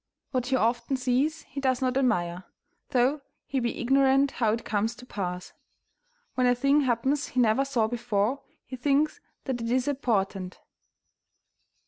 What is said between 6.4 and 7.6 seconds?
a thing happens he